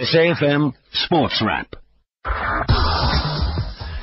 [0.00, 1.74] SAFM Sports Wrap.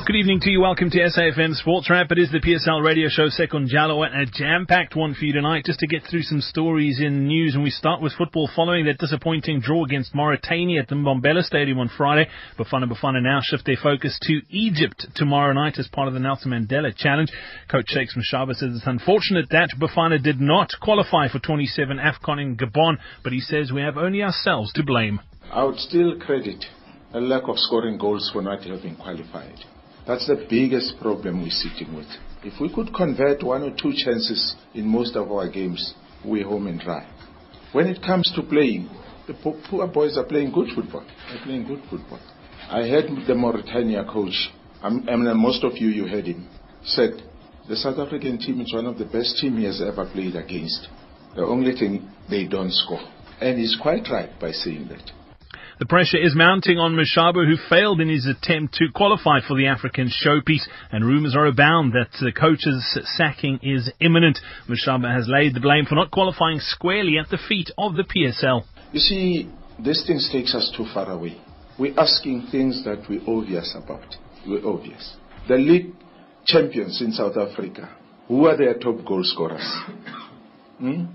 [0.05, 0.59] Good evening to you.
[0.59, 2.11] Welcome to SAFM Sports Wrap.
[2.11, 5.79] It is the PSL radio show Sekonjalo and a jam-packed one for you tonight just
[5.79, 7.55] to get through some stories in news.
[7.55, 11.79] And we start with football following that disappointing draw against Mauritania at the Mbombela Stadium
[11.79, 12.29] on Friday.
[12.59, 16.51] Bafana Bafana now shift their focus to Egypt tomorrow night as part of the Nelson
[16.51, 17.31] Mandela Challenge.
[17.71, 22.57] Coach Shakes Mashaba says it's unfortunate that Bafana did not qualify for 27 AFCON in
[22.57, 25.21] Gabon, but he says we have only ourselves to blame.
[25.51, 26.63] I would still credit
[27.13, 29.55] a lack of scoring goals for not having qualified.
[30.05, 32.07] That's the biggest problem we're sitting with.
[32.43, 36.67] If we could convert one or two chances in most of our games, we're home
[36.67, 37.09] and dry.
[37.71, 38.89] When it comes to playing,
[39.27, 39.33] the
[39.69, 41.05] poor boys are playing good football.
[41.29, 42.19] They're playing good football.
[42.69, 44.51] I heard the Mauritania coach,
[44.81, 46.47] I mean, most of you, you heard him,
[46.83, 47.21] said
[47.67, 50.87] the South African team is one of the best teams he has ever played against.
[51.35, 53.01] The only thing, they don't score.
[53.41, 55.11] And he's quite right by saying that.
[55.77, 59.67] The pressure is mounting on Mashaba, who failed in his attempt to qualify for the
[59.67, 64.39] African showpiece, and rumours are abound that the coach's sacking is imminent.
[64.69, 68.63] Mashaba has laid the blame for not qualifying squarely at the feet of the PSL.
[68.93, 71.41] You see, this thing takes us too far away.
[71.77, 74.15] We're asking things that we're obvious about.
[74.47, 75.17] We're obvious.
[75.49, 75.93] The league
[76.45, 77.93] champions in South Africa,
[78.29, 79.75] who are their top goal scorers?
[80.79, 81.05] Hmm?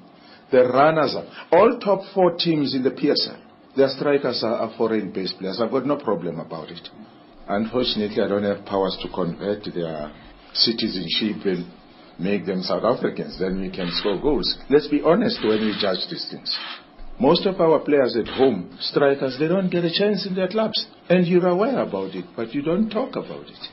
[0.52, 1.24] The runners up.
[1.50, 5.60] All top four teams in the PSL their strikers are, are foreign based players.
[5.62, 6.88] I've got no problem about it.
[7.48, 10.12] Unfortunately, I don't have powers to convert their
[10.52, 11.66] citizenship and
[12.18, 13.38] make them South Africans.
[13.38, 14.58] Then we can score goals.
[14.68, 16.56] Let's be honest when we judge these things.
[17.18, 20.86] Most of our players at home, strikers, they don't get a chance in their clubs.
[21.08, 23.68] And you're aware about it, but you don't talk about it.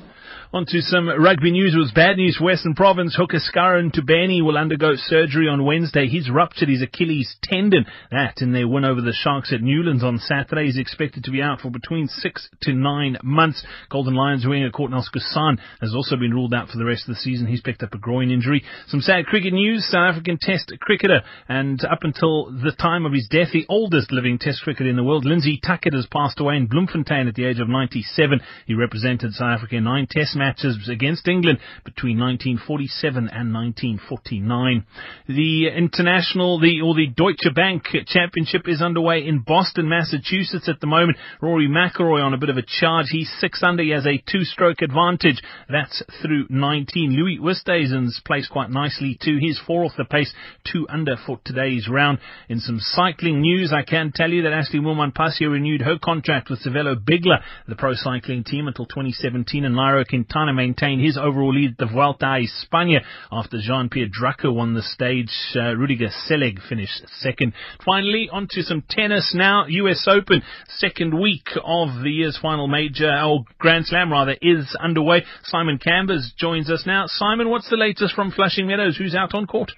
[0.54, 1.76] On to some rugby news.
[1.76, 3.14] It was bad news Western Province.
[3.18, 6.08] Hooker Scarra Ntubeni will undergo surgery on Wednesday.
[6.08, 7.86] He's ruptured his Achilles tendon.
[8.12, 10.68] That in their win over the Sharks at Newlands on Saturday.
[10.68, 13.62] He's expected to be out for between six to nine months.
[13.90, 17.20] Golden Lions winger Courtnall Skosan has also been ruled out for the rest of the
[17.20, 17.48] season.
[17.48, 18.64] He's picked up a groin injury.
[18.88, 19.86] Some sad cricket news.
[19.92, 24.40] South African Test cricketer and up until the time of his death, the oldest living
[24.40, 27.60] Test cricketer in the world, Lindsay Tuckett, has passed away in Bloemfontein at the age
[27.60, 28.40] of 97.
[28.66, 34.86] He represented South Africa in nine Test matches against England between 1947 and 1949.
[35.28, 40.88] The international, the or the Deutsche Bank Championship is underway in Boston, Massachusetts at the
[40.88, 41.18] moment.
[41.42, 43.08] Rory McIlroy on a bit of a charge.
[43.10, 43.84] He's six under.
[43.84, 45.42] He has a two-stroke advantage.
[45.70, 47.12] That's through 19.
[47.12, 49.38] Louis Oosthuizen's placed quite nicely too.
[49.40, 50.34] He's four off the pace,
[50.72, 52.20] two under for today's round.
[52.50, 56.64] In some cycling news, I can tell you that Ashley Moolman-Pasio renewed her contract with
[56.64, 61.72] Cervelo Bigla, the pro cycling team, until 2017, and Nairo Quintana maintained his overall lead
[61.72, 63.02] at the Vuelta a España
[63.32, 65.32] after Jean-Pierre Drucker won the stage.
[65.56, 67.54] Uh, Rudiger Selig finished second.
[67.86, 69.66] Finally, on to some tennis now.
[69.68, 75.24] US Open, second week of the year's final major, or Grand Slam rather, is underway.
[75.44, 77.06] Simon Cambers joins us now.
[77.08, 78.98] Simon, what's the latest from Flushing Meadows?
[78.98, 79.72] Who's out on court?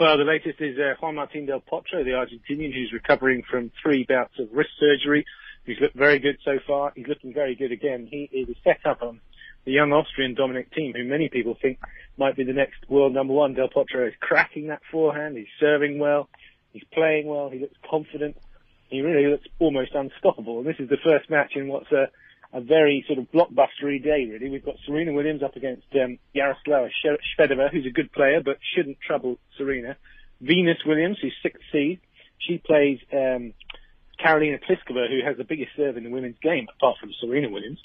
[0.00, 4.04] Well, the latest is uh, Juan Martín del Potro, the Argentinian, who's recovering from three
[4.08, 5.24] bouts of wrist surgery.
[5.64, 6.92] He's looked very good so far.
[6.96, 8.08] He's looking very good again.
[8.10, 9.20] He is set up on
[9.64, 11.78] the young Austrian Dominic Thiem, who many people think
[12.16, 13.54] might be the next world number one.
[13.54, 15.36] Del Potro is cracking that forehand.
[15.36, 16.28] He's serving well.
[16.72, 17.50] He's playing well.
[17.50, 18.36] He looks confident.
[18.88, 20.58] He really looks almost unstoppable.
[20.58, 22.08] And this is the first match in what's a,
[22.52, 24.50] a very sort of blockbustery day, really.
[24.50, 26.90] We've got Serena Williams up against um, Yaroslava
[27.38, 29.96] Shvedova, who's a good player, but shouldn't trouble Serena.
[30.40, 32.00] Venus Williams, who's sixth seed.
[32.38, 33.54] She plays um,
[34.22, 37.78] Karolina Pliskova, who has the biggest serve in the women's game, apart from Serena Williams.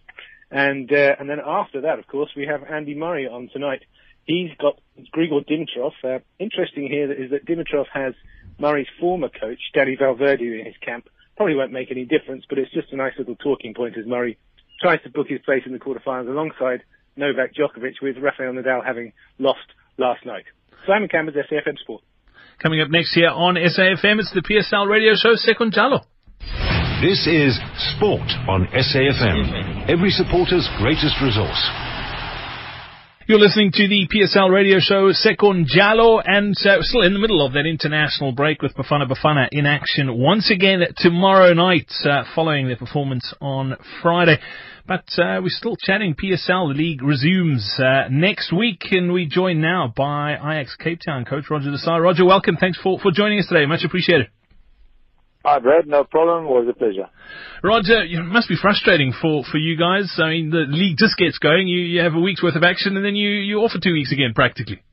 [0.49, 3.81] And uh, and then after that, of course, we have Andy Murray on tonight.
[4.23, 4.79] He's got
[5.15, 5.91] Grigor Dimitrov.
[6.03, 8.13] Uh, interesting here is that Dimitrov has
[8.59, 11.07] Murray's former coach, Dani Vallverdu, in his camp.
[11.35, 14.37] Probably won't make any difference, but it's just a nice little talking point as Murray
[14.81, 16.83] tries to book his place in the quarterfinals alongside
[17.15, 20.45] Novak Djokovic, with Rafael Nadal having lost last night.
[20.85, 22.03] Simon Cambers, SAFM Sport.
[22.61, 26.05] Coming up next here on SAFM, it's the PSL radio show Sekonjalo.
[26.99, 27.53] This is
[27.93, 31.69] Sport on SAFM, every supporter's greatest resource.
[33.27, 37.53] You're listening to the PSL radio show Sekonjalo and uh, still in the middle of
[37.53, 42.77] that international break with Bafana Bafana in action once again tomorrow night uh, following their
[42.77, 44.39] performance on Friday.
[44.87, 46.73] But uh, we're still chatting PSL.
[46.73, 51.43] The league resumes uh, next week and we join now by Ajax Cape Town coach
[51.51, 51.97] Roger De Sá.
[51.97, 52.57] Roger, welcome.
[52.59, 53.67] Thanks for, for joining us today.
[53.67, 54.29] Much appreciated.
[55.47, 55.87] Hi, Brad.
[55.87, 56.43] No problem.
[56.43, 57.07] It was a pleasure.
[57.63, 60.13] Roger, it must be frustrating for, for you guys.
[60.17, 61.69] I mean, the league just gets going.
[61.69, 63.93] You, you have a week's worth of action and then you, you're off for two
[63.93, 64.83] weeks again, practically.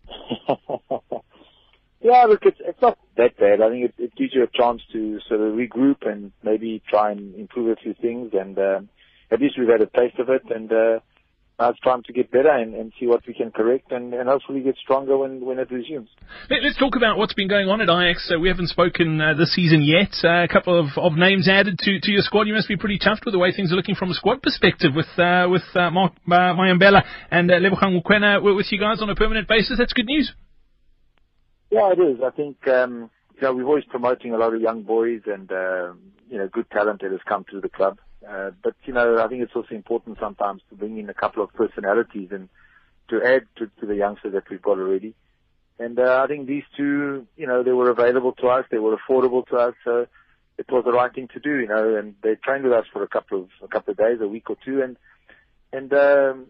[2.05, 3.63] Yeah, look, it's it's not that bad.
[3.63, 7.13] I think it, it gives you a chance to sort of regroup and maybe try
[7.13, 8.33] and improve a few things.
[8.35, 8.89] And um,
[9.31, 11.01] at least we've had a taste of it, and uh,
[11.59, 14.29] now it's time to get better and, and see what we can correct, and, and
[14.29, 16.09] hopefully get stronger when when it resumes.
[16.51, 18.31] Let, us talk about what's been going on at Ajax.
[18.35, 20.13] Uh, we haven't spoken uh, this season yet.
[20.25, 22.49] Uh, a couple of, of names added to, to your squad.
[22.49, 24.93] You must be pretty chuffed with the way things are looking from a squad perspective
[24.95, 29.09] with uh, with uh, Mark uh, Mayambela and uh, Lebogang Mokoena with you guys on
[29.11, 29.79] a permanent basis.
[29.79, 30.33] That's good news.
[31.71, 32.21] Yeah, it is.
[32.25, 36.13] I think, um, you know, we're always promoting a lot of young boys and, um,
[36.31, 37.99] you know, good talent that has come to the club.
[38.29, 41.43] Uh, but, you know, I think it's also important sometimes to bring in a couple
[41.43, 42.49] of personalities and
[43.11, 45.15] to add to, to the youngsters that we've got already.
[45.79, 48.65] And, uh, I think these two, you know, they were available to us.
[48.71, 49.75] They were affordable to us.
[49.85, 50.07] So
[50.57, 53.03] it was the right thing to do, you know, and they trained with us for
[53.03, 54.83] a couple of, a couple of days, a week or two.
[54.83, 54.97] And,
[55.73, 56.47] and, um,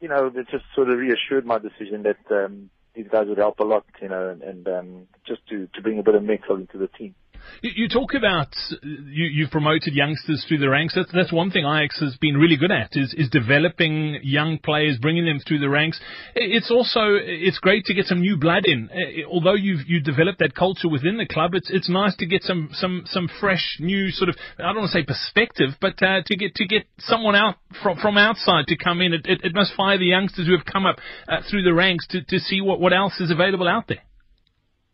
[0.00, 3.60] you know, they just sort of reassured my decision that, um, these guys would help
[3.60, 6.48] a lot, you know, and, and um, just to, to bring a bit of mix
[6.48, 7.14] into the team.
[7.62, 8.48] You, talk about
[8.82, 10.94] you, you've promoted youngsters through the ranks.
[10.94, 14.98] That's, that's one thing Ajax has been really good at is, is developing young players,
[15.00, 16.00] bringing them through the ranks.
[16.34, 18.88] It's also it's great to get some new blood in.
[19.30, 22.70] Although you've you developed that culture within the club, it's it's nice to get some
[22.72, 26.36] some some fresh new sort of I don't want to say perspective, but uh, to
[26.36, 29.12] get to get someone out from from outside to come in.
[29.12, 30.98] It, it, it must fire the youngsters who have come up
[31.28, 34.02] uh, through the ranks to to see what what else is available out there.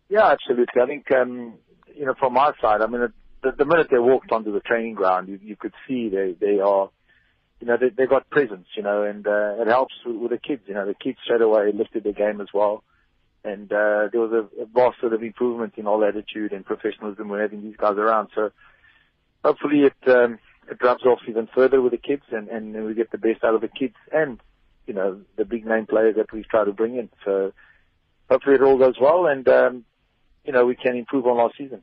[0.09, 0.83] Yeah, absolutely.
[0.83, 1.55] I think um,
[1.97, 3.13] you know, from our side, I mean,
[3.43, 6.61] the, the minute they walked onto the training ground, you, you could see they, they
[6.61, 6.91] are,
[7.61, 10.39] you know, they, they got presence, you know, and, uh, it helps with, with the
[10.39, 12.83] kids, you know, the kids straight away lifted their game as well.
[13.45, 17.29] And, uh, there was a, a vast sort of improvement in all attitude and professionalism
[17.29, 18.29] when having these guys around.
[18.35, 18.51] So
[19.45, 20.39] hopefully it, um,
[20.71, 23.55] it rubs off even further with the kids and, and we get the best out
[23.55, 24.41] of the kids and,
[24.87, 27.09] you know, the big name players that we try to bring in.
[27.25, 27.53] So
[28.31, 29.85] hopefully it all goes well and, um,
[30.45, 31.83] you know, we can improve on last season.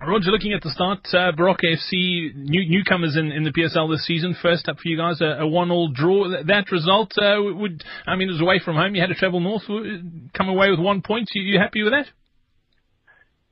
[0.00, 4.04] Roger, looking at the start, uh, Baroka FC, new, newcomers in, in the PSL this
[4.04, 4.36] season.
[4.42, 6.28] First up for you guys, a, a one-all draw.
[6.44, 8.94] That result uh, would, I mean, it was away from home.
[8.94, 11.28] You had to travel north, come away with one point.
[11.34, 12.06] You, you happy with that?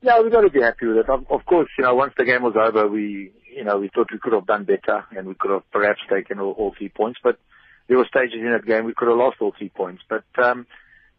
[0.03, 1.09] Yeah, we got to be happy with it.
[1.09, 4.11] Of, of course, you know, once the game was over, we, you know, we thought
[4.11, 7.19] we could have done better and we could have perhaps taken all, all three points.
[7.23, 7.39] But
[7.87, 10.03] there were stages in that game we could have lost all three points.
[10.07, 10.67] But um,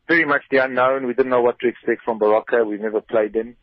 [0.08, 1.06] very much the unknown.
[1.06, 2.67] We didn't know what to expect from Baroka.
[2.67, 3.56] We've never played them.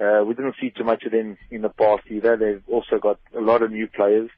[0.00, 2.36] Uh, we didn't see too much of them in the past either.
[2.36, 4.30] They've also got a lot of new players.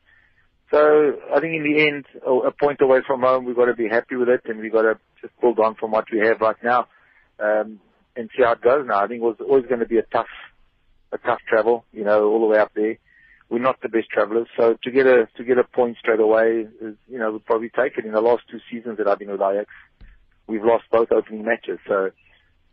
[0.73, 3.89] So I think in the end, a point away from home, we've got to be
[3.89, 6.57] happy with it and we've got to just build on from what we have right
[6.65, 6.89] now,
[7.39, 7.79] um,
[8.17, 9.05] and see how it goes now.
[9.05, 10.33] I think it was always going to be a tough,
[11.13, 12.97] a tough travel, you know, all the way up there.
[13.51, 16.67] We're not the best travelers, so to get a, to get a point straight away
[16.81, 18.07] is, you know, we'll probably take it.
[18.07, 19.69] In the last two seasons that I've been with Ajax,
[20.47, 22.11] we've lost both opening matches, so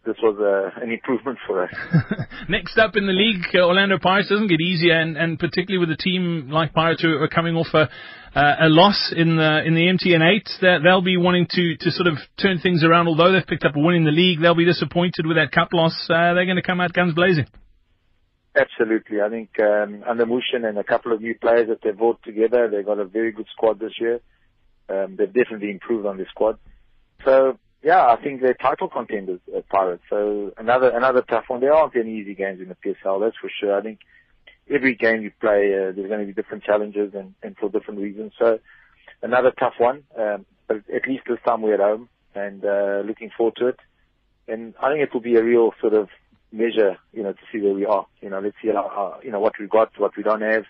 [0.05, 1.73] this was uh, an improvement for us.
[2.49, 5.91] Next up in the league, uh, Orlando Pirates doesn't get easier, and, and particularly with
[5.91, 7.89] a team like Pirates who are coming off a,
[8.37, 11.91] uh, a loss in the in the MTN eight, that they'll be wanting to to
[11.91, 13.07] sort of turn things around.
[13.07, 15.69] Although they've picked up a win in the league, they'll be disappointed with that cup
[15.73, 15.93] loss.
[16.09, 17.45] Uh, they're going to come out guns blazing.
[18.55, 22.23] Absolutely, I think um, under Muhsin and a couple of new players that they've brought
[22.23, 24.21] together, they've got a very good squad this year.
[24.89, 26.57] Um, they've definitely improved on the squad.
[27.25, 30.03] So yeah, I think they're title contenders at Pirates.
[30.09, 31.61] So another another tough one.
[31.61, 33.77] There aren't any easy games in the PSL, that's for sure.
[33.77, 33.99] I think
[34.69, 37.99] every game you play, uh, there's going to be different challenges and, and for different
[37.99, 38.33] reasons.
[38.37, 38.59] So
[39.21, 43.31] another tough one, um, but at least this time we're at home and uh, looking
[43.35, 43.79] forward to it.
[44.47, 46.09] And I think it will be a real sort of
[46.51, 48.05] measure, you know, to see where we are.
[48.21, 50.65] You know, let's see how, how you know what we've got, what we don't have,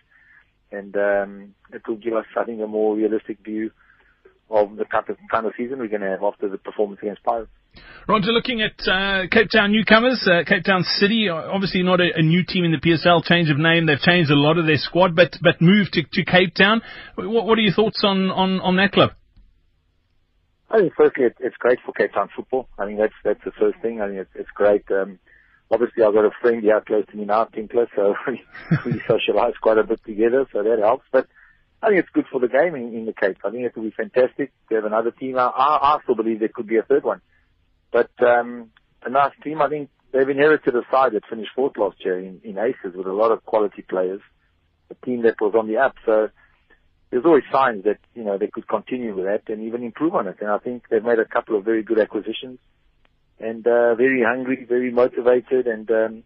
[0.72, 3.72] and um, it will give us, I think, a more realistic view
[4.50, 7.24] of the kind of, kind of season we're going to have after the performance against
[7.24, 7.52] Pirates.
[8.08, 12.22] Roger, looking at uh, Cape Town newcomers, uh, Cape Town City, obviously not a, a,
[12.22, 15.16] new team in the PSL, change of name, they've changed a lot of their squad,
[15.16, 16.82] but but moved to, to Cape Town.
[17.16, 19.12] What, what are your thoughts on, on, on that club?
[20.72, 22.68] I think firstly it, it's great for Cape Town football.
[22.78, 24.02] I think that's that's the first thing.
[24.02, 24.84] I think it's, it's great.
[24.92, 25.20] Um,
[25.72, 28.16] obviously I've got a friend here close to me now, Tinkler, so
[28.86, 31.06] we socialise quite a bit together, so that helps.
[31.12, 31.28] But
[31.82, 33.38] I think it's good for the game in, in the Cape.
[33.44, 35.38] I think it will be fantastic to have another team.
[35.38, 37.22] I, I, still believe there could be a third one.
[37.92, 38.72] But um,
[39.04, 39.62] a nice team.
[39.62, 43.08] I think they've inherited a side that finished fourth last year in, in Aces with
[43.08, 44.22] a lot of quality players.
[44.92, 45.96] A team that was on the up.
[46.06, 46.30] So
[47.12, 50.28] there's always signs that you know they could continue with that and even improve on
[50.28, 50.38] it.
[50.42, 52.60] And I think they've made a couple of very good acquisitions
[53.40, 56.24] and uh, very hungry, very motivated, and um,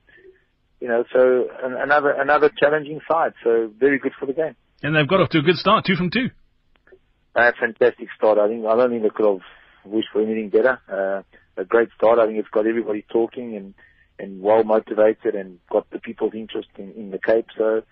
[0.80, 3.34] you know so an, another another challenging side.
[3.44, 4.56] So very good for the game.
[4.84, 6.30] And they've got off to a good start, two from two.
[7.36, 8.38] A fantastic start.
[8.38, 9.42] I think I don't think they could have
[9.86, 10.80] wished for anything better.
[10.88, 11.24] Uh,
[11.60, 12.20] a great start.
[12.20, 13.74] I think it's got everybody talking and
[14.20, 17.48] and well motivated and got the people's interest in, in the Cape.
[17.58, 17.84] So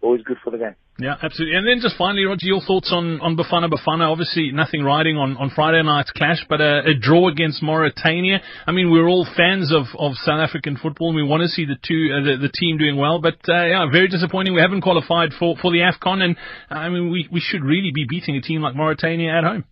[0.00, 0.76] always good for the game.
[0.96, 1.56] Yeah, absolutely.
[1.56, 4.06] And then just finally, Roger, your thoughts on, on Bafana Bafana.
[4.12, 8.40] Obviously, nothing riding on, on Friday night's clash, but a, a draw against Mauritania.
[8.64, 11.64] I mean, we're all fans of, of South African football, and we want to see
[11.64, 13.20] the two uh, the, the team doing well.
[13.20, 14.54] But uh, yeah, very disappointing.
[14.54, 16.36] We haven't qualified for, for the Afcon, and
[16.70, 19.64] I mean, we we should really be beating a team like Mauritania at home.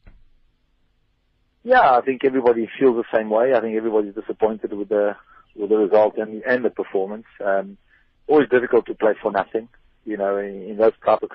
[1.62, 3.54] Yeah, I think everybody feels the same way.
[3.54, 5.14] I think everybody's disappointed with the
[5.54, 7.26] with the result and and the performance.
[7.44, 7.78] Um,
[8.26, 9.68] always difficult to play for nothing
[10.04, 11.30] you know, in, in those type of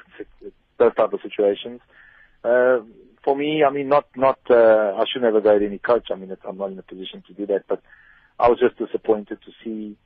[0.77, 1.81] those type of situations.
[2.43, 2.79] Uh,
[3.23, 6.07] for me, I mean, not not uh, I should never go to any coach.
[6.11, 7.81] I mean, I'm not in a position to do that, but
[8.39, 9.97] I was just disappointed to see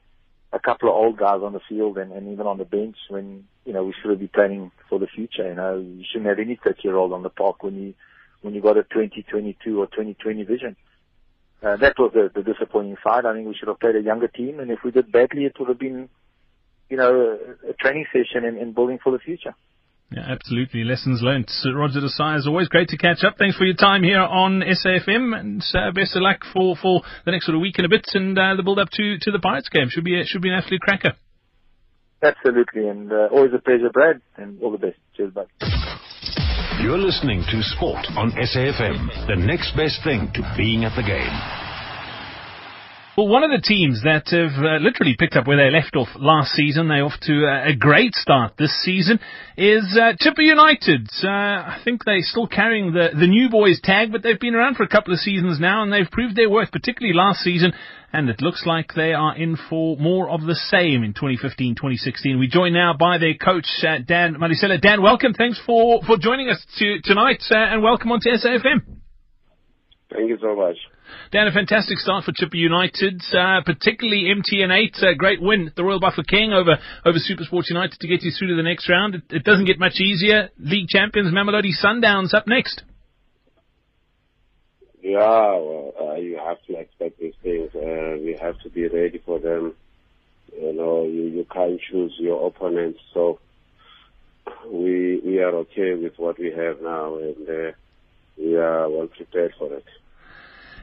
[0.53, 3.45] a couple of old guys on the field and, and even on the bench when
[3.65, 5.47] you know we should be planning for the future.
[5.47, 7.93] You know, you shouldn't have any 30 year old on the park when you
[8.41, 10.75] when you got a 2022 or 2020 vision.
[11.63, 13.25] Uh, that was the, the disappointing side.
[13.25, 15.59] I think we should have played a younger team, and if we did badly, it
[15.59, 16.09] would have been
[16.91, 19.55] you know, a training session in, in building for the future.
[20.11, 20.83] Yeah, absolutely.
[20.83, 21.49] Lessons learned.
[21.73, 23.35] Roger De Sá, is always great to catch up.
[23.39, 27.31] Thanks for your time here on SAFM, and uh, best of luck for, for the
[27.31, 29.39] next sort of week and a bit, and uh, the build up to, to the
[29.39, 31.13] Pirates game should be a, should be an absolute cracker.
[32.21, 34.97] Absolutely, and uh, always a pleasure, Brad, and all the best.
[35.15, 35.47] Cheers, bud.
[36.81, 41.60] You're listening to Sport on SAFM, the next best thing to being at the game.
[43.17, 46.07] Well, one of the teams that have uh, literally picked up where they left off
[46.15, 49.19] last season, they're off to a great start this season,
[49.57, 51.09] is uh, Chippa United.
[51.21, 54.77] Uh, I think they're still carrying the, the new boys tag, but they've been around
[54.77, 57.73] for a couple of seasons now, and they've proved their worth, particularly last season,
[58.13, 62.39] and it looks like they are in for more of the same in 2015-2016.
[62.39, 64.79] We join now by their coach, uh, Dan Malesela.
[64.79, 65.33] Dan, welcome.
[65.33, 69.01] Thanks for, for joining us to, tonight, uh, and welcome on to SAFM.
[70.13, 70.77] Thank you so much.
[71.31, 75.03] Dan, a fantastic start for Chippa United, uh, particularly MTN 8.
[75.03, 78.55] A great win, the Royal Bafokeng over, over Supersport United to get you through to
[78.55, 79.15] the next round.
[79.15, 80.49] It, it doesn't get much easier.
[80.59, 82.83] League champions Mamelodi Sundowns up next.
[85.01, 87.69] Yeah, well, uh, you have to expect these things.
[87.73, 89.73] Uh, we have to be ready for them.
[90.53, 93.39] You know, you, you can't choose your opponents, so
[94.71, 97.71] we we are okay with what we have now, and uh,
[98.37, 99.85] we are well prepared for it.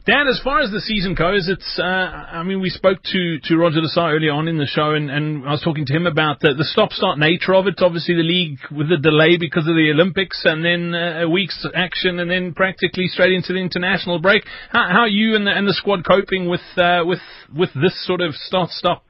[0.08, 3.58] Dan, as far as the season goes, it's, uh, I mean, we spoke to, to
[3.58, 6.06] Roger De Sá early on in the show, and, and I was talking to him
[6.06, 7.74] about the, the stop-start nature of it.
[7.82, 11.66] Obviously, the league with the delay because of the Olympics, and then uh, a week's
[11.74, 14.44] action, and then practically straight into the international break.
[14.70, 17.20] How, how are you and the, and the squad coping with, uh, with,
[17.54, 19.04] with this sort of start-stop?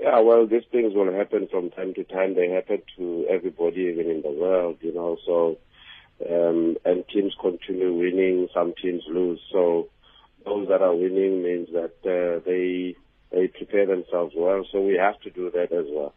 [0.00, 2.36] Yeah, well, these things will happen from time to time.
[2.36, 5.58] They happen to everybody, even in the world, you know, so
[6.28, 9.40] um, and teams continue winning, some teams lose.
[9.52, 9.88] So
[10.44, 12.96] those that are winning means that uh, they
[13.30, 14.64] they prepare themselves well.
[14.72, 16.14] So we have to do that as well.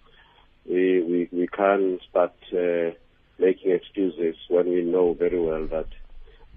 [0.65, 2.91] We we we can't start uh,
[3.39, 5.87] making excuses when we know very well that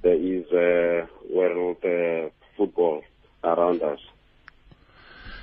[0.03, 3.03] there is uh, world uh, football
[3.43, 3.99] around us.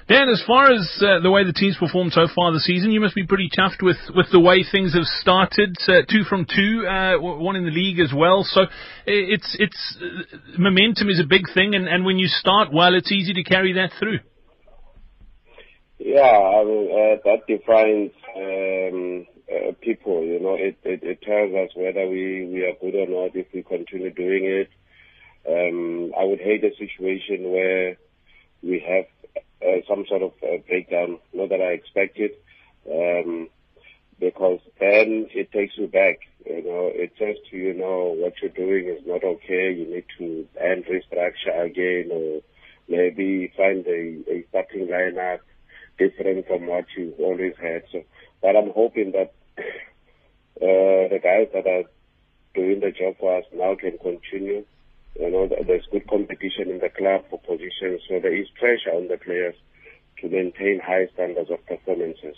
[0.07, 2.99] Dan, as far as uh, the way the team's performed so far this season, you
[2.99, 5.75] must be pretty chuffed with, with the way things have started.
[5.87, 8.43] Uh, two from two, uh, one in the league as well.
[8.43, 8.61] So
[9.05, 13.11] it's it's uh, momentum is a big thing, and, and when you start well, it's
[13.11, 14.19] easy to carry that through.
[15.99, 20.23] Yeah, I mean uh, that defines um, uh, people.
[20.23, 23.47] You know, it, it it tells us whether we we are good or not if
[23.53, 24.69] we continue doing it.
[25.47, 27.97] Um, I would hate a situation where
[28.63, 29.05] we have
[29.87, 32.31] some sort of uh, breakdown, not that I expected,
[32.89, 33.49] um,
[34.19, 36.19] because then it takes you back.
[36.45, 39.73] You know, it says to you, know, what you're doing is not okay.
[39.73, 42.41] You need to and restructure again, or
[42.87, 45.39] maybe find a, a starting lineup
[45.97, 47.83] different from what you've always had.
[47.91, 48.03] So,
[48.41, 51.83] but I'm hoping that uh, the guys that are
[52.53, 54.65] doing the job for us now can continue
[55.19, 59.07] you know, there's good competition in the club for positions, so there is pressure on
[59.07, 59.55] the players
[60.21, 62.35] to maintain high standards of performances.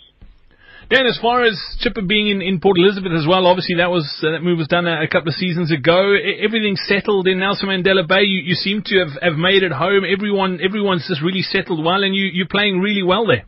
[0.90, 4.04] Dan, as far as Chippa being in, in Port Elizabeth as well, obviously that was
[4.22, 6.12] uh, that move was done a, a, couple of seasons ago.
[6.12, 8.22] Everything's settled in Nelson Mandela Bay.
[8.24, 10.04] You, you seem to have, have made it home.
[10.04, 13.46] Everyone everyone's just really settled well, and you you're playing really well there.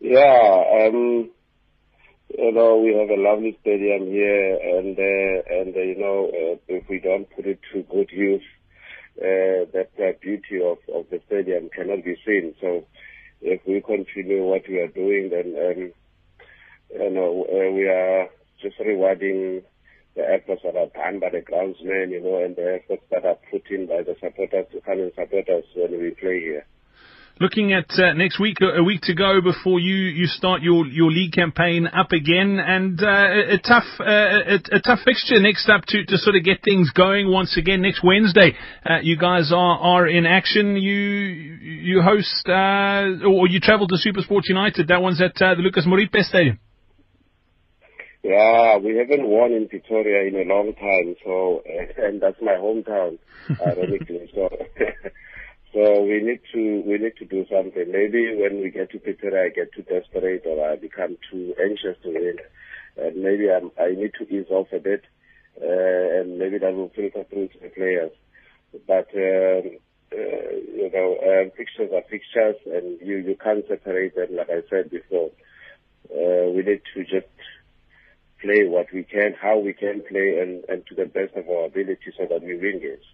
[0.00, 1.30] Yeah, um,
[2.38, 6.56] you know, we have a lovely stadium here, and uh, and uh, you know, uh,
[6.68, 8.44] if we don't put it to good use,
[9.18, 12.54] uh, that uh, beauty of of the stadium cannot be seen.
[12.60, 12.86] So,
[13.40, 15.92] if we continue what we are doing, then um,
[17.00, 18.28] you know, uh, we are
[18.62, 19.62] just rewarding
[20.14, 23.38] the efforts that are done by the groundsmen, you know, and the efforts that are
[23.50, 26.66] put in by the supporters, the supporters when we play here.
[27.40, 31.10] Looking at uh, next week, a week to go before you, you start your, your
[31.10, 35.68] league campaign up again, and uh, a, a tough uh, a, a, tough fixture next
[35.68, 37.80] up to, to sort of get things going once again.
[37.80, 40.76] Next Wednesday, uh, you guys are, are in action.
[40.76, 44.88] You you host uh, or you travel to SuperSport United.
[44.88, 46.60] That one's at uh, the Lucas Moripe Stadium.
[48.22, 51.62] Yeah, we haven't won in Pretoria in a long time, so
[51.96, 53.18] and that's my hometown,
[53.60, 54.30] ironically.
[54.34, 54.48] so
[55.72, 57.90] So we need to we need to do something.
[57.90, 61.96] Maybe when we get to Pretoria, I get too desperate or I become too anxious
[62.02, 62.36] to win,
[62.98, 65.02] and maybe I'm, I need to ease off a bit,
[65.62, 68.12] uh, and maybe that will filter through to the players.
[68.86, 69.78] But um,
[70.12, 74.36] uh, you know, uh, fixtures are fixtures, and you you can't separate them.
[74.36, 75.30] Like I said before,
[76.10, 77.32] uh, we need to just
[78.42, 81.64] play what we can, how we can play, and and to the best of our
[81.64, 83.06] ability, so that we win games.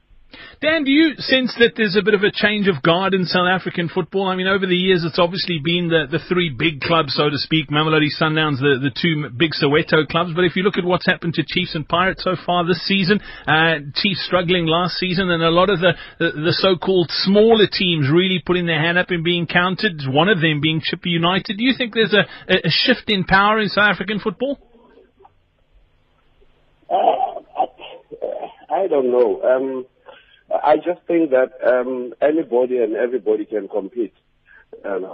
[0.61, 3.49] Dan, do you sense that there's a bit of a change of guard in South
[3.49, 4.26] African football?
[4.26, 7.38] I mean, over the years, it's obviously been the, the three big clubs, so to
[7.38, 10.32] speak, Mamelodi Sundowns, the, the two big Soweto clubs.
[10.35, 13.20] But if you look at what's happened to Chiefs and Pirates so far this season,
[13.47, 18.11] uh, Chiefs struggling last season, and a lot of the, the, the so-called smaller teams
[18.12, 21.56] really putting their hand up and being counted, one of them being Chippa United.
[21.56, 24.58] Do you think there's a, a shift in power in South African football?
[26.90, 27.28] Uh,
[28.70, 29.42] I don't know.
[29.42, 29.87] Um,
[30.50, 34.14] I just think that um, anybody and everybody can compete.
[34.85, 35.05] And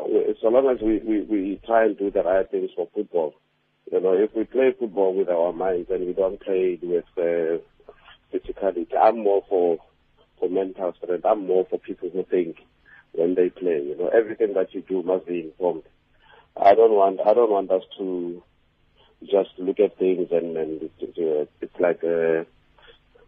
[0.41, 3.35] so long as we, we, we try and do the right things for football.
[3.91, 7.59] You know, if we play football with our minds and we don't play with uh,
[8.33, 9.79] physicality, I'm more for
[10.39, 11.25] for mental strength.
[11.25, 12.57] I'm more for people who think
[13.13, 13.83] when they play.
[13.83, 15.85] You know, everything that you do must be informed.
[16.57, 18.43] I don't want I don't want us to
[19.25, 22.47] just look at things and, and it's, it's like a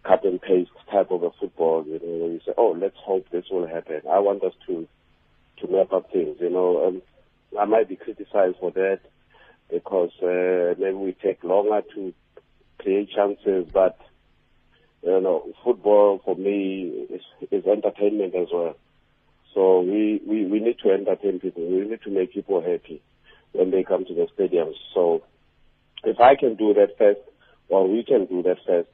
[0.06, 3.46] cut and paste type of a football, you know, you say, oh, let's hope this
[3.50, 4.02] will happen.
[4.10, 4.86] I want us to,
[5.60, 6.86] to map up things, you know.
[6.86, 7.02] Um,
[7.58, 9.00] I might be criticized for that
[9.70, 12.14] because uh, maybe we take longer to
[12.78, 13.98] create chances, but,
[15.02, 18.76] you know, football for me is, is entertainment as well.
[19.54, 21.66] So we, we, we need to entertain people.
[21.66, 23.02] We need to make people happy
[23.52, 24.74] when they come to the stadiums.
[24.94, 25.22] So
[26.04, 27.20] if I can do that first,
[27.68, 28.88] or we can do that first,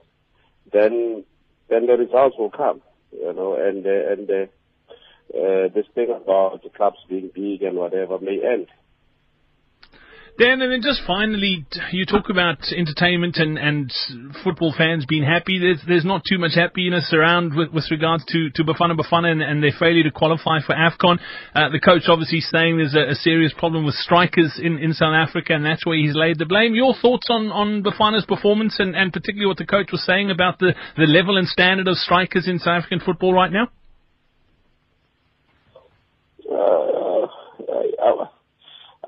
[0.70, 1.24] then
[1.68, 2.82] then the results will come.
[3.12, 4.46] You know, and uh, and uh,
[5.36, 8.68] uh, this thing about the clubs being big and whatever may end.
[10.38, 13.92] Dan, and then just finally, you talk about entertainment and, and
[14.42, 15.58] football fans being happy.
[15.58, 19.42] There's, there's not too much happiness around with, with regards to, to Bafana Bafana and,
[19.42, 21.18] and their failure to qualify for AFCON.
[21.54, 25.14] Uh, the coach obviously saying there's a, a, serious problem with strikers in, in South
[25.14, 26.74] Africa, and that's where he's laid the blame.
[26.74, 30.58] Your thoughts on, on Bafana's performance and, and particularly what the coach was saying about
[30.58, 33.68] the, the level and standard of strikers in South African football right now?
[36.50, 37.26] Uh,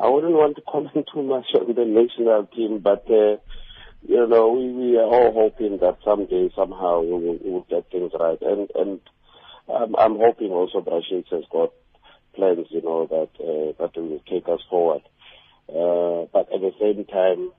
[0.05, 3.39] I wouldn't want to comment too much on the national team, but uh,
[4.07, 7.91] you know, we, we are all hoping that someday, somehow, we will, we will get
[7.91, 8.37] things right.
[8.43, 9.01] And and
[9.67, 11.73] um, I'm hoping also that has got
[12.35, 15.01] plans, you know, that uh, that will take us forward.
[15.71, 17.51] Uh, but at the same time,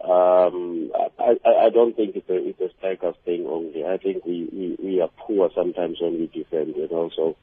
[0.00, 3.84] um, I, I, I don't think it's a, it's a strikers thing only.
[3.84, 7.36] I think we, we, we are poor sometimes when we defend, you know, so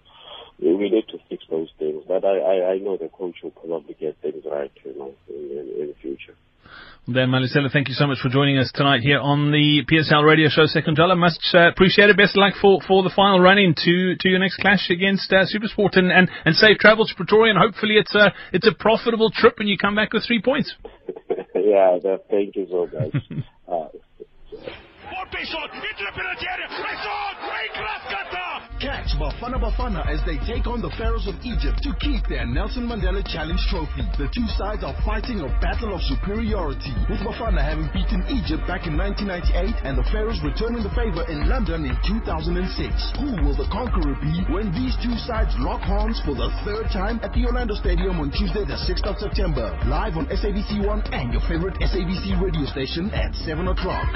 [0.59, 2.03] we need to fix those things.
[2.07, 5.35] But I, I, I know the coach will probably get things right, you know, in,
[5.35, 6.35] in, in the future.
[7.11, 10.49] Dan Malesela, thank you so much for joining us tonight here on the PSL radio
[10.49, 11.17] show Sekonjalo.
[11.17, 12.15] Much uh, appreciated.
[12.15, 15.33] Best of luck for, for the final run in to, to your next clash against
[15.33, 18.71] uh, Supersport and, and, and safe travel to Pretoria and hopefully it's a, it's a
[18.71, 20.75] profitable trip and you come back with three points.
[21.55, 23.43] yeah, that, thank you so much.
[23.67, 23.87] uh,
[28.81, 32.89] Catch Bafana Bafana as they take on the Pharaohs of Egypt to keep their Nelson
[32.89, 34.01] Mandela Challenge trophy.
[34.17, 38.89] The two sides are fighting a battle of superiority, with Bafana having beaten Egypt back
[38.89, 42.57] in 1998 and the Pharaohs returning the favor in London in 2006.
[43.21, 47.21] Who will the conqueror be when these two sides lock horns for the third time
[47.21, 49.77] at the Orlando Stadium on Tuesday, the 6th of September?
[49.85, 54.09] Live on SABC One and your favorite SABC radio station at 7 o'clock.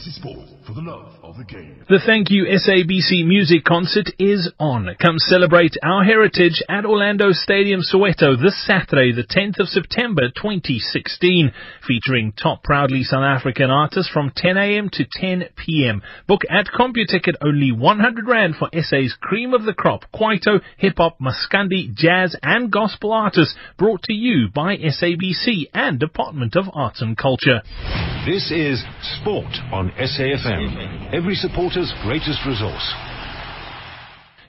[0.00, 1.84] SABC Sport for the love of the game.
[1.88, 4.88] The Thank You SABC Music Concert is on.
[5.00, 11.52] Come celebrate our heritage at Orlando Stadium, Soweto this Saturday, the 10th of September 2016,
[11.86, 14.88] featuring top proudly South African artists from 10 a.m.
[14.92, 16.02] to 10 p.m.
[16.26, 21.18] Book at CompuTicket only 100 Rand for SA's cream of the crop, Kwaito, hip hop,
[21.20, 27.16] Maskandi, jazz and gospel artists brought to you by SABC and Department of Arts and
[27.16, 27.60] Culture.
[28.26, 28.82] This is
[29.20, 32.94] Sport on SAFM, every supporter's greatest resource.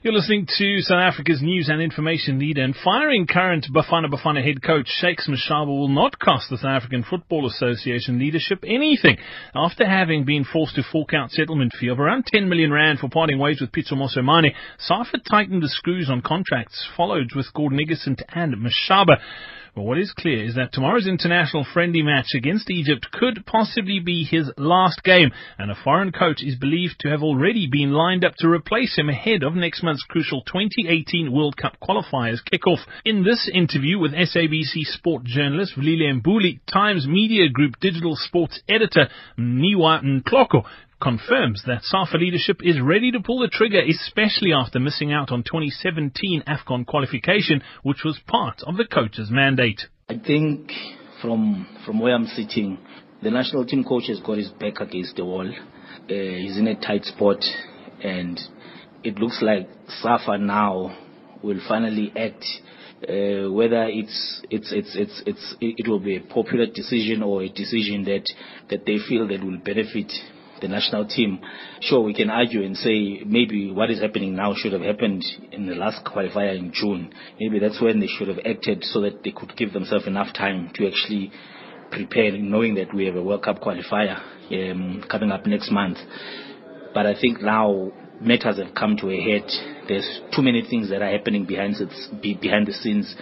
[0.02, 4.60] You're listening to South Africa's news and information leader and firing current Bafana Bafana head
[4.60, 9.16] coach Shakes Mashaba will not cost the South African Football Association leadership anything.
[9.54, 13.08] After having been forced to fork out settlement fee of around 10 million rand for
[13.08, 18.22] parting ways with Pitso Mosimane, SAFA tightened the screws on contracts followed with Gordon Igesund
[18.34, 19.18] and Mashaba.
[19.74, 24.22] But what is clear is that tomorrow's international friendly match against Egypt could possibly be
[24.22, 28.34] his last game, and a foreign coach is believed to have already been lined up
[28.36, 32.80] to replace him ahead of next month's crucial 2018 World Cup qualifiers kickoff.
[33.06, 39.08] In this interview with SABC sport journalist Vlile Mbuli, Times Media Group digital sports editor
[39.38, 40.66] Niwa Ntloko
[41.02, 45.42] confirms that SAFA leadership is ready to pull the trigger, especially after missing out on
[45.42, 49.82] 2017 AFCON qualification, which was part of the coach's mandate.
[50.08, 50.70] I think
[51.20, 52.78] from from where I'm sitting,
[53.22, 55.48] the national team coach has got his back against the wall.
[55.48, 57.44] Uh, he's in a tight spot,
[58.02, 58.38] and
[59.02, 59.68] it looks like
[60.02, 60.96] SAFA now
[61.42, 62.44] will finally act.
[63.02, 67.48] Uh, whether it's it's it's it's it's it will be a popular decision or a
[67.48, 68.22] decision that
[68.70, 70.12] that they feel that will benefit
[70.62, 71.40] the national team.
[71.80, 75.22] Sure, we can argue and say maybe what is happening now should have happened
[75.52, 77.12] in the last qualifier in June.
[77.38, 80.70] Maybe that's when they should have acted so that they could give themselves enough time
[80.74, 81.30] to actually
[81.90, 84.18] prepare, knowing that we have a World Cup qualifier
[84.50, 85.98] um, coming up next month.
[86.94, 89.48] But I think now matters have come to a head.
[89.92, 93.14] There's too many things that are happening behind the, behind the scenes.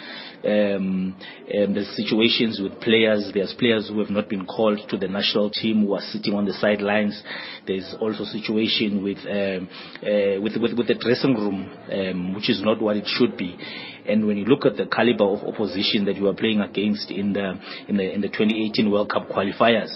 [0.44, 1.16] Um,
[1.52, 3.28] um, there's situations with players.
[3.34, 6.44] There's players who have not been called to the national team who are sitting on
[6.44, 7.20] the sidelines.
[7.66, 12.62] There's also situation with um, uh, with, with, with the dressing room, um, which is
[12.62, 13.58] not what it should be.
[14.06, 17.32] And when you look at the caliber of opposition that you are playing against in
[17.32, 19.90] the in the in the 2018 World Cup qualifiers,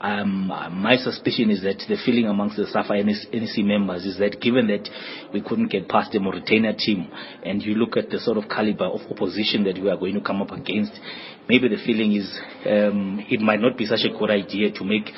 [0.00, 4.66] um, my suspicion is that the feeling amongst the SAFA NEC members is that given
[4.68, 4.88] that
[5.32, 7.08] we couldn't get past the Mauritania team,
[7.44, 10.20] and you look at the sort of caliber of opposition that we are going to
[10.20, 10.92] come up against,
[11.48, 12.26] maybe the feeling is
[12.66, 15.08] um, it might not be such a good idea to make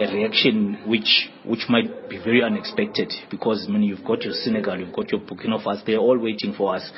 [0.00, 4.78] a reaction which which might be very unexpected because I mean you've got your Senegal,
[4.78, 6.90] you've got your Burkina Faso, they're all waiting for us.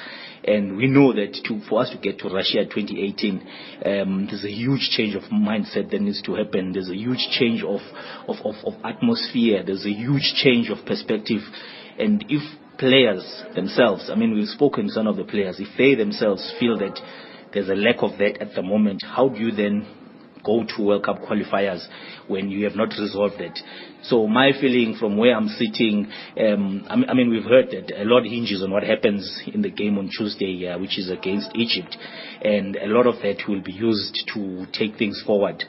[0.47, 3.49] And we know that to, for us to get to Russia 2018,
[3.87, 6.73] um, there's a huge change of mindset that needs to happen.
[6.73, 7.81] There's a huge change of,
[8.29, 9.63] of, of, of atmosphere.
[9.65, 11.41] There's a huge change of perspective.
[11.99, 12.43] And if
[12.79, 16.79] players themselves, I mean, we've spoken to some of the players, if they themselves feel
[16.79, 16.99] that
[17.53, 19.87] there's a lack of that at the moment, how do you then
[20.45, 21.85] go to World Cup qualifiers
[22.29, 23.59] when you have not resolved it.
[24.03, 26.07] So my feeling from where I'm sitting,
[26.39, 29.99] um, I, mean, we've heard that a lot hinges on what happens in the game
[29.99, 31.97] on Tuesday, uh, which is against Egypt,
[32.43, 35.65] and a lot of that will be used to take things forward.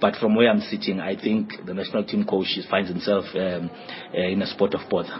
[0.00, 3.70] But from where I'm sitting, I think the national team coach finds himself um,
[4.14, 5.18] uh, in a spot of bother.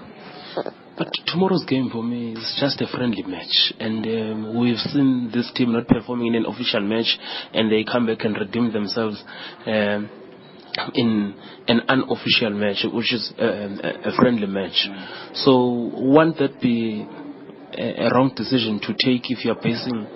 [0.99, 5.51] But tomorrow's game for me is just a friendly match, and um, we've seen this
[5.55, 7.19] team not performing in an official match,
[7.53, 9.23] and they come back and redeem themselves
[9.67, 10.09] um,
[10.95, 11.35] in
[11.69, 14.89] an unofficial match, which is a, a friendly match.
[15.35, 17.07] So, won't that be
[17.77, 20.07] a, a, wrong decision to take if you're basing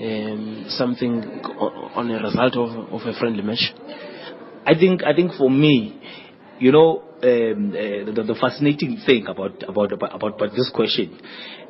[0.00, 1.22] um, something
[1.96, 3.72] on a result of, of a friendly match?
[4.68, 5.98] I think I think for me,
[6.58, 11.18] you know, um, uh, the, the, fascinating thing about, about, about, about this question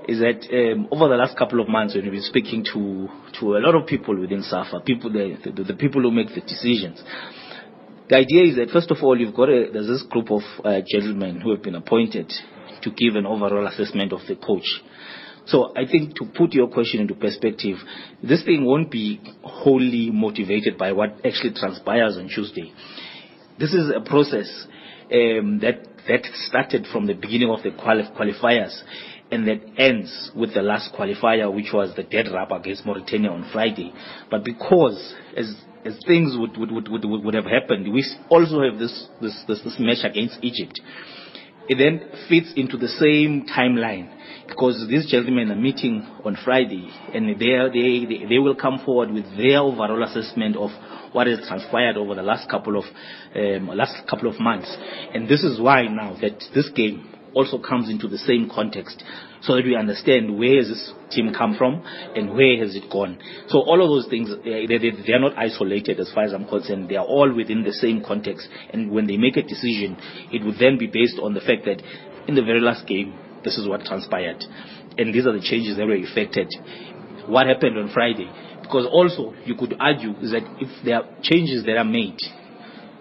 [0.08, 3.08] is that um, over the last couple of months when we've been speaking to,
[3.38, 6.40] to a lot of people within SAFA, people, the, the, the people who make the
[6.40, 7.00] decisions,
[8.08, 10.80] the idea is that first of all, you've got a, there's this group of uh,
[10.84, 12.32] gentlemen who have been appointed
[12.82, 14.66] to give an overall assessment of the coach.
[15.48, 17.76] So I think to put your question into perspective,
[18.22, 22.72] this thing won't be wholly motivated by what actually transpires on Tuesday.
[23.58, 24.66] This is a process
[25.12, 28.78] um, that that started from the beginning of the quali- qualifiers
[29.30, 33.48] and that ends with the last qualifier, which was the dead rubber against Mauritania on
[33.52, 33.92] Friday.
[34.30, 38.78] But because as as things would would, would, would, would have happened, we also have
[38.78, 40.78] this, this this this match against Egypt.
[41.68, 44.14] It then fits into the same timeline
[44.48, 49.10] because these gentlemen are meeting on Friday and they, they, they, they will come forward
[49.10, 50.70] with their overall assessment of
[51.12, 52.84] what has transpired over the last couple of
[53.34, 54.74] um, last couple of months.
[55.14, 59.02] And this is why now that this game also comes into the same context
[59.42, 61.82] so that we understand where has this team come from
[62.14, 63.18] and where has it gone.
[63.48, 66.46] So all of those things, they, they, they, are not isolated as far as I'm
[66.46, 66.88] concerned.
[66.88, 68.48] They are all within the same context.
[68.72, 69.96] And when they make a decision,
[70.32, 71.82] it would then be based on the fact that
[72.26, 74.42] in the very last game, this is what transpired.
[74.96, 76.48] And these are the changes that were effected.
[77.26, 78.28] What happened on Friday?
[78.62, 82.18] Because also, you could argue that if there are changes that are made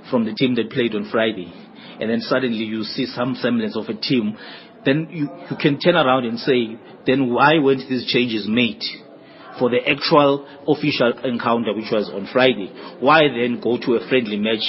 [0.10, 1.52] from the team that played on Friday,
[2.00, 4.38] and then suddenly you see some semblance of a team
[4.86, 8.82] then you, you can turn around and say, then why weren't these changes made?
[9.60, 12.72] for the actual official encounter, which was on Friday.
[13.00, 14.62] Why then go to a friendly match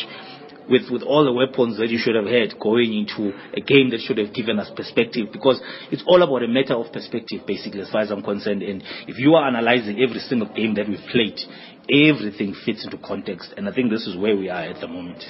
[0.65, 4.01] with, with all the weapons that you should have had going into a game that
[4.01, 5.29] should have given us perspective?
[5.31, 5.61] Because
[5.93, 8.63] it's all about a matter of perspective, basically, as far as I'm concerned.
[8.63, 11.37] And if you are analyzing every single game that we've played,
[11.89, 13.53] everything fits into context.
[13.57, 15.23] And I think this is where we are at the moment.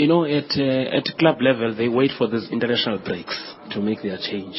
[0.00, 3.36] You know, at uh, at club level, they wait for these international breaks
[3.72, 4.56] to make their change,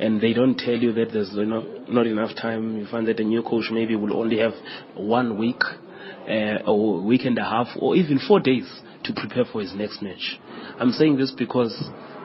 [0.00, 2.78] and they don't tell you that there's not not enough time.
[2.78, 4.54] You find that a new coach maybe will only have
[4.94, 5.60] one week,
[6.26, 8.66] uh, or week and a half, or even four days
[9.04, 10.40] to prepare for his next match.
[10.80, 11.74] I'm saying this because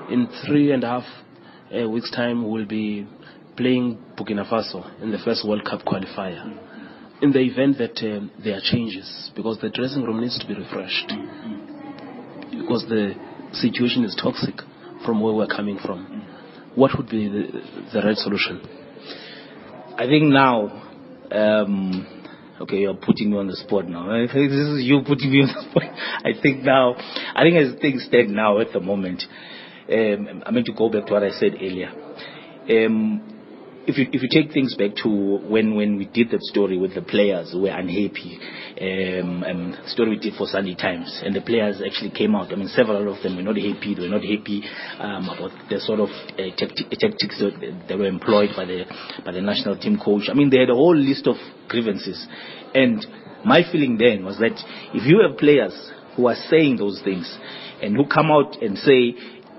[0.09, 1.07] in three and a half
[1.77, 3.05] uh, weeks' time we'll be
[3.57, 6.41] playing Burkina Faso in the first World Cup qualifier.
[7.21, 10.53] In the event that uh, there are changes, because the dressing room needs to be
[10.53, 11.11] refreshed
[12.57, 13.13] because the
[13.53, 14.55] situation is toxic
[15.05, 16.27] from where we're coming from.
[16.75, 17.61] What would be the,
[17.93, 18.61] the right solution?
[19.95, 20.81] I think now,
[21.31, 22.23] um,
[22.61, 24.09] okay, you're putting me on the spot now.
[24.09, 25.83] I this is you putting me on the spot.
[26.25, 26.95] I think now,
[27.35, 29.23] I think as things stand now at the moment,
[29.91, 31.91] um, I'm going to go back to what I said earlier.
[32.69, 33.32] Um,
[33.85, 36.95] if you if you take things back to when when we did that story with
[36.95, 38.39] the players who were unhappy,
[38.79, 42.53] um, um, story we did for Sunday Times, and the players actually came out.
[42.53, 43.95] I mean, several of them were not happy.
[43.95, 44.63] They were not happy
[44.99, 48.85] um, about the sort of uh, tacti- tactics that, that were employed by the
[49.25, 50.23] by the national team coach.
[50.29, 51.35] I mean, they had a whole list of
[51.67, 52.25] grievances,
[52.73, 53.05] and
[53.43, 54.55] my feeling then was that
[54.93, 55.75] if you have players
[56.15, 57.27] who are saying those things
[57.81, 59.15] and who come out and say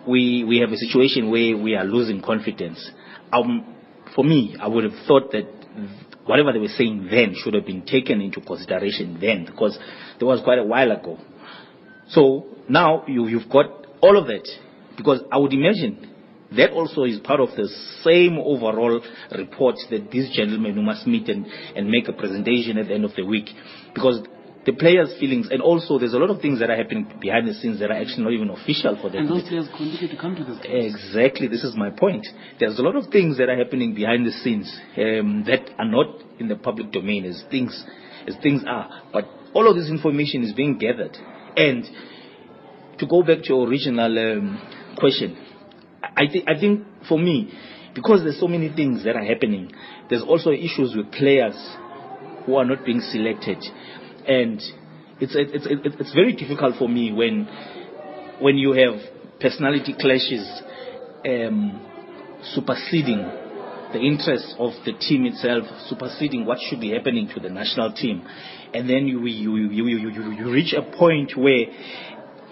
[0.08, 2.90] we we have a situation where we are losing confidence.
[3.32, 3.73] Um,
[4.14, 5.46] for me, I would have thought that
[6.26, 9.78] whatever they were saying then should have been taken into consideration then, because
[10.18, 11.18] there was quite a while ago.
[12.08, 14.48] So now you, you've got all of that,
[14.96, 16.10] because I would imagine
[16.56, 17.68] that also is part of the
[18.02, 19.00] same overall
[19.36, 23.14] report that these gentlemen must meet and, and make a presentation at the end of
[23.16, 23.48] the week,
[23.94, 24.20] because
[24.66, 27.54] the players' feelings, and also there's a lot of things that are happening behind the
[27.54, 29.26] scenes that are actually not even official for them.
[29.26, 30.58] And those players continue to come to this.
[30.64, 32.26] Exactly, this is my point.
[32.58, 36.06] There's a lot of things that are happening behind the scenes um, that are not
[36.38, 37.84] in the public domain as things
[38.26, 39.02] as things are.
[39.12, 41.16] But all of this information is being gathered.
[41.56, 41.84] And
[42.98, 45.36] to go back to your original um, question,
[46.02, 47.52] I, th- I think for me,
[47.94, 49.72] because there's so many things that are happening,
[50.08, 51.54] there's also issues with players
[52.46, 53.58] who are not being selected
[54.26, 54.60] and
[55.20, 57.46] it's it's it's, it's very difficult for me when
[58.40, 59.00] when you have
[59.40, 60.62] personality clashes
[61.26, 61.80] um,
[62.54, 63.30] superseding
[63.92, 68.26] the interests of the team itself, superseding what should be happening to the national team,
[68.74, 71.66] and then you you you you, you, you reach a point where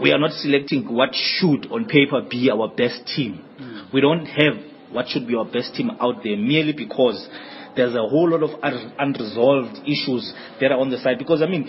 [0.00, 3.44] we are not selecting what should on paper be our best team.
[3.60, 3.92] Mm.
[3.92, 4.54] We don't have
[4.92, 7.28] what should be our best team out there merely because
[7.76, 11.18] there's a whole lot of unresolved issues that are on the side.
[11.18, 11.68] Because, I mean,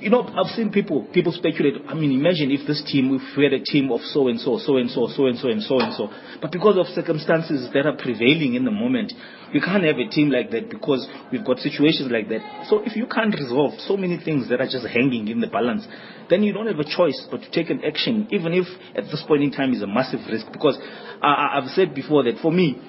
[0.00, 3.44] you know, I've seen people, people speculate, I mean, imagine if this team, if we
[3.44, 5.78] had a team of so and so, so and so, so and so, and so
[5.78, 6.10] and so.
[6.40, 9.12] But because of circumstances that are prevailing in the moment,
[9.52, 12.66] you can't have a team like that because we've got situations like that.
[12.68, 15.86] So if you can't resolve so many things that are just hanging in the balance,
[16.28, 19.22] then you don't have a choice but to take an action, even if at this
[19.26, 20.46] point in time is a massive risk.
[20.50, 20.78] Because
[21.22, 22.82] I, I've said before that for me,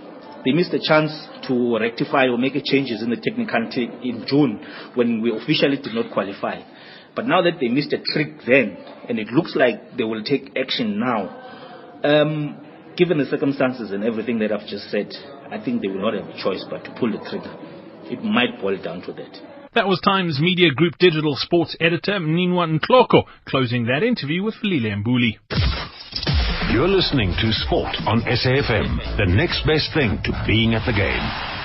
[0.46, 1.12] they missed a chance
[1.48, 6.14] to rectify or make changes in the technicality in June when we officially did not
[6.14, 6.62] qualify.
[7.16, 8.78] But now that they missed a trick then,
[9.10, 12.66] and it looks like they will take action now, um,
[12.98, 15.12] given the circumstances and everything that I've just said,
[15.50, 17.56] I think they will not have a choice but to pull the trigger.
[18.12, 19.56] It might boil down to that.
[19.74, 24.96] That was Times Media Group digital sports editor Mninawa Ntloko closing that interview with Lile
[25.04, 25.38] Mbuli.
[26.72, 31.56] You're listening to Sport on SAFM, the next best thing to being at the game.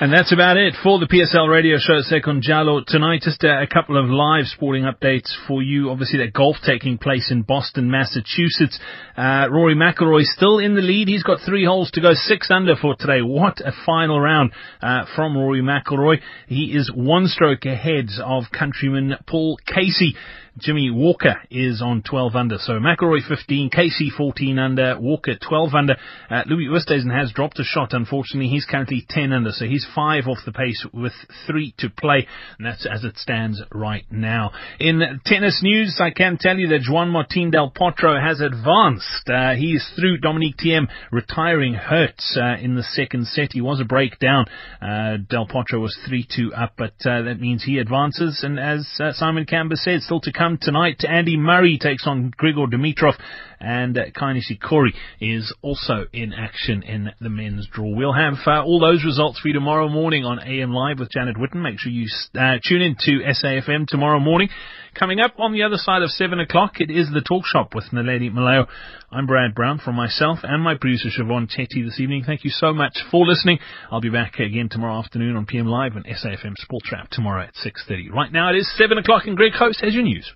[0.00, 3.20] And that's about it for the PSL radio show Sekonjalo tonight.
[3.22, 5.90] Just a, a, couple of live sporting updates for you.
[5.90, 8.80] Obviously, that golf taking place in Boston, Massachusetts.
[9.16, 11.08] Uh, Rory McIlroy still in the lead.
[11.08, 13.20] He's got three holes to go, six under for today.
[13.20, 16.16] What a final round uh, from Rory McIlroy.
[16.48, 20.16] He is one stroke ahead of countryman Paul Casey.
[20.58, 22.56] Jimmy Walker is on 12 under.
[22.58, 25.96] So McIlroy 15, Casey 14 under, Walker 12 under.
[26.28, 28.48] Uh, Louis Oosthuizen has dropped a shot, unfortunately.
[28.48, 31.12] He's currently 10 under, so he's 5 off the pace with
[31.46, 32.26] 3 to play.
[32.58, 34.52] And that's as it stands right now.
[34.78, 39.28] In tennis news, I can tell you that Juan Martín del Potro has advanced.
[39.28, 43.52] Uh, he is through Dominic Thiem retiring hurt uh, in the second set.
[43.52, 44.46] He was a breakdown.
[44.82, 48.40] Uh, del Potro was 3-2 up, but uh, that means he advances.
[48.42, 51.04] And as uh, Simon Camber said, still to come come tonight.
[51.06, 53.12] Andy Murray takes on Grigor Dimitrov,
[53.60, 57.94] and uh, Kei Nishikori is also in action in the men's draw.
[57.94, 61.36] We'll have uh, all those results for you tomorrow morning on AM Live with Janet
[61.36, 61.56] Witten.
[61.56, 64.48] Make sure you uh, tune in to SAFM tomorrow morning.
[64.94, 67.84] Coming up on the other side of 7 o'clock, it is the talk shop with
[67.92, 68.66] Naledi Malayo.
[69.10, 72.24] I'm Brad Brown from myself and my producer Siobhan Chetty this evening.
[72.26, 73.60] Thank you so much for listening.
[73.90, 77.54] I'll be back again tomorrow afternoon on PM Live and SAFM Sports Wrap tomorrow at
[77.54, 78.10] 6.30.
[78.10, 80.32] Right now it is 7 o'clock and Greg Host has your news.